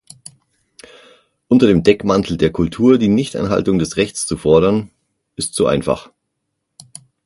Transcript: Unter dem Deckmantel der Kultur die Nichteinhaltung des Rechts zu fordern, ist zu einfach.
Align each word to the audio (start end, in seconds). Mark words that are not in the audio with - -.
Unter 1.47 1.67
dem 1.67 1.83
Deckmantel 1.83 2.35
der 2.35 2.51
Kultur 2.51 2.97
die 2.97 3.07
Nichteinhaltung 3.07 3.77
des 3.77 3.97
Rechts 3.97 4.25
zu 4.25 4.35
fordern, 4.35 4.89
ist 5.35 5.53
zu 5.53 5.67
einfach. 5.67 6.09